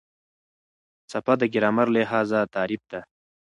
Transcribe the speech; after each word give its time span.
څپه 1.09 1.33
د 1.39 1.43
ګرامر 1.53 1.87
لحاظه 1.95 2.39
تعریف 2.55 2.83
ده. 2.91 2.99